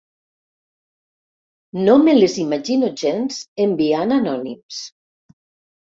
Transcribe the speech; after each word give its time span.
No 1.83 1.97
me 2.05 2.15
les 2.19 2.39
imagino 2.45 2.91
gens, 3.05 3.43
enviant 3.67 4.17
anònims! 4.19 4.83